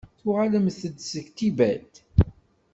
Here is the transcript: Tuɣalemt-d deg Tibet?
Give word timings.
Tuɣalemt-d 0.19 0.97
deg 1.13 1.27
Tibet? 1.37 1.93